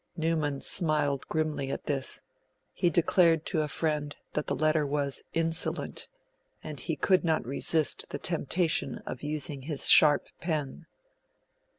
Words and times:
Newman 0.17 0.61
smiled 0.61 1.27
grimly 1.27 1.69
at 1.69 1.85
this; 1.85 2.23
he 2.73 2.89
declared 2.89 3.45
to 3.45 3.61
a 3.61 3.67
friend 3.67 4.15
that 4.33 4.47
the 4.47 4.55
letter 4.55 4.83
was 4.83 5.21
'insolent'; 5.35 6.07
and 6.63 6.79
he 6.79 6.95
could 6.95 7.23
not 7.23 7.45
resist 7.45 8.09
the 8.09 8.17
temptation 8.17 8.97
of 9.05 9.21
using 9.21 9.61
his 9.61 9.87
sharp 9.89 10.27
pen. 10.39 10.87